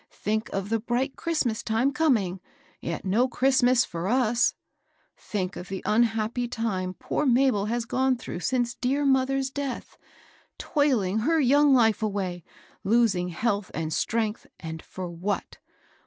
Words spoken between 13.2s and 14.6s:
health and strength;